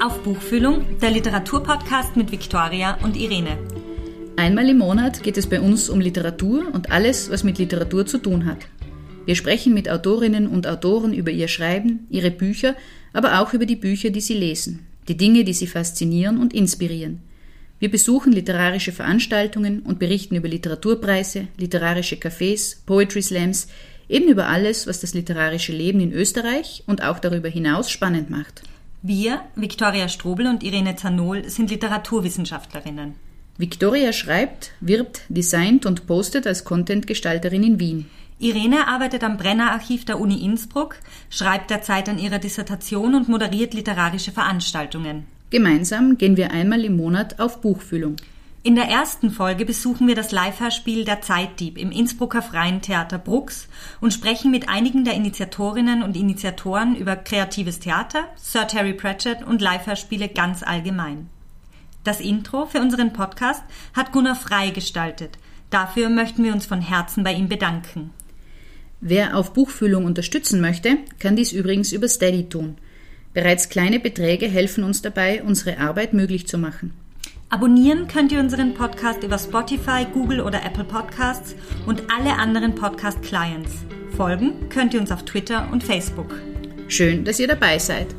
Auf 0.00 0.22
Buchfühlung, 0.22 0.98
der 1.00 1.10
Literaturpodcast 1.10 2.16
mit 2.16 2.30
Viktoria 2.30 2.98
und 3.02 3.16
Irene. 3.16 3.58
Einmal 4.36 4.68
im 4.68 4.78
Monat 4.78 5.24
geht 5.24 5.36
es 5.36 5.48
bei 5.48 5.60
uns 5.60 5.88
um 5.88 6.00
Literatur 6.00 6.72
und 6.72 6.92
alles, 6.92 7.30
was 7.30 7.42
mit 7.42 7.58
Literatur 7.58 8.06
zu 8.06 8.18
tun 8.18 8.46
hat. 8.46 8.58
Wir 9.26 9.34
sprechen 9.34 9.74
mit 9.74 9.90
Autorinnen 9.90 10.46
und 10.46 10.68
Autoren 10.68 11.12
über 11.12 11.32
ihr 11.32 11.48
Schreiben, 11.48 12.06
ihre 12.10 12.30
Bücher, 12.30 12.76
aber 13.12 13.40
auch 13.40 13.52
über 13.54 13.66
die 13.66 13.74
Bücher, 13.74 14.10
die 14.10 14.20
sie 14.20 14.34
lesen, 14.34 14.86
die 15.08 15.16
Dinge, 15.16 15.42
die 15.42 15.52
sie 15.52 15.66
faszinieren 15.66 16.38
und 16.38 16.54
inspirieren. 16.54 17.20
Wir 17.80 17.90
besuchen 17.90 18.32
literarische 18.32 18.92
Veranstaltungen 18.92 19.80
und 19.80 19.98
berichten 19.98 20.36
über 20.36 20.48
Literaturpreise, 20.48 21.48
literarische 21.56 22.16
Cafés, 22.16 22.76
Poetry 22.86 23.22
Slams, 23.22 23.66
eben 24.08 24.28
über 24.28 24.46
alles, 24.46 24.86
was 24.86 25.00
das 25.00 25.14
literarische 25.14 25.72
Leben 25.72 25.98
in 25.98 26.12
Österreich 26.12 26.84
und 26.86 27.02
auch 27.02 27.18
darüber 27.18 27.48
hinaus 27.48 27.90
spannend 27.90 28.30
macht. 28.30 28.62
Wir, 29.08 29.40
Viktoria 29.54 30.06
Strobel 30.06 30.46
und 30.48 30.62
Irene 30.62 30.94
Zanol, 30.94 31.48
sind 31.48 31.70
Literaturwissenschaftlerinnen. 31.70 33.14
Viktoria 33.56 34.12
schreibt, 34.12 34.72
wirbt, 34.80 35.22
designt 35.30 35.86
und 35.86 36.06
postet 36.06 36.46
als 36.46 36.64
Contentgestalterin 36.64 37.62
in 37.62 37.80
Wien. 37.80 38.10
Irene 38.38 38.86
arbeitet 38.86 39.24
am 39.24 39.38
Brenner 39.38 39.72
Archiv 39.72 40.04
der 40.04 40.20
Uni 40.20 40.44
Innsbruck, 40.44 40.96
schreibt 41.30 41.70
derzeit 41.70 42.10
an 42.10 42.18
ihrer 42.18 42.38
Dissertation 42.38 43.14
und 43.14 43.30
moderiert 43.30 43.72
literarische 43.72 44.30
Veranstaltungen. 44.30 45.26
Gemeinsam 45.48 46.18
gehen 46.18 46.36
wir 46.36 46.50
einmal 46.50 46.84
im 46.84 46.98
Monat 46.98 47.40
auf 47.40 47.62
Buchfühlung. 47.62 48.16
In 48.64 48.74
der 48.74 48.86
ersten 48.86 49.30
Folge 49.30 49.64
besuchen 49.64 50.08
wir 50.08 50.16
das 50.16 50.32
Live-Hörspiel 50.32 51.04
Der 51.04 51.20
Zeitdieb 51.20 51.78
im 51.78 51.92
Innsbrucker 51.92 52.42
Freien 52.42 52.82
Theater 52.82 53.16
Brucks 53.16 53.68
und 54.00 54.12
sprechen 54.12 54.50
mit 54.50 54.68
einigen 54.68 55.04
der 55.04 55.14
Initiatorinnen 55.14 56.02
und 56.02 56.16
Initiatoren 56.16 56.96
über 56.96 57.14
kreatives 57.14 57.78
Theater, 57.78 58.24
Sir 58.34 58.66
Terry 58.66 58.94
Pratchett 58.94 59.44
und 59.44 59.62
Live-Hörspiele 59.62 60.28
ganz 60.28 60.64
allgemein. 60.64 61.28
Das 62.02 62.20
Intro 62.20 62.66
für 62.66 62.80
unseren 62.80 63.12
Podcast 63.12 63.62
hat 63.94 64.10
Gunnar 64.10 64.34
Frei 64.34 64.70
gestaltet. 64.70 65.38
Dafür 65.70 66.08
möchten 66.08 66.42
wir 66.42 66.52
uns 66.52 66.66
von 66.66 66.80
Herzen 66.80 67.22
bei 67.22 67.34
ihm 67.34 67.48
bedanken. 67.48 68.10
Wer 69.00 69.36
auf 69.36 69.52
Buchfühlung 69.52 70.04
unterstützen 70.04 70.60
möchte, 70.60 70.98
kann 71.20 71.36
dies 71.36 71.52
übrigens 71.52 71.92
über 71.92 72.08
Steady 72.08 72.48
tun. 72.48 72.76
Bereits 73.32 73.68
kleine 73.68 74.00
Beträge 74.00 74.48
helfen 74.48 74.82
uns 74.82 75.00
dabei, 75.00 75.44
unsere 75.44 75.78
Arbeit 75.78 76.12
möglich 76.12 76.48
zu 76.48 76.58
machen. 76.58 76.92
Abonnieren 77.50 78.08
könnt 78.08 78.30
ihr 78.30 78.40
unseren 78.40 78.74
Podcast 78.74 79.22
über 79.22 79.38
Spotify, 79.38 80.04
Google 80.12 80.42
oder 80.42 80.62
Apple 80.66 80.84
Podcasts 80.84 81.54
und 81.86 82.02
alle 82.14 82.34
anderen 82.34 82.74
Podcast-Clients. 82.74 83.86
Folgen 84.14 84.68
könnt 84.68 84.92
ihr 84.92 85.00
uns 85.00 85.10
auf 85.10 85.24
Twitter 85.24 85.66
und 85.72 85.82
Facebook. 85.82 86.34
Schön, 86.88 87.24
dass 87.24 87.40
ihr 87.40 87.48
dabei 87.48 87.78
seid. 87.78 88.14